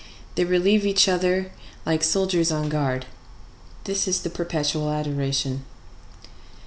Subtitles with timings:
[0.33, 1.51] They relieve each other
[1.85, 3.05] like soldiers on guard.
[3.83, 5.63] This is the Perpetual Adoration.